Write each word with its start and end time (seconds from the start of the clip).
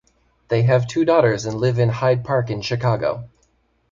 They 0.47 0.63
have 0.63 0.87
two 0.87 1.05
daughters 1.05 1.45
and 1.45 1.59
live 1.59 1.77
in 1.77 1.89
Hyde 1.89 2.25
Park 2.25 2.49
in 2.49 2.61
Chicago. 2.63 3.29